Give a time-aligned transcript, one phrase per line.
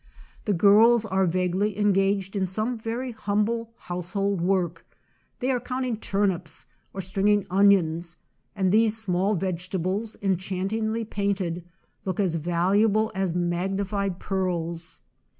[0.45, 4.83] The girls are vaguely engaged in some very humble household work;
[5.37, 8.17] they are counting turnips or stringing onions,
[8.55, 11.63] and these small vegetables, enchantingly painted,
[12.03, 15.01] look as valuable as magnified pearls.